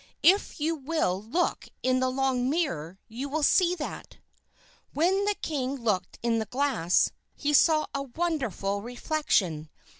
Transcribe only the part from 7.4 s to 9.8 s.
saw a wonderful reflection.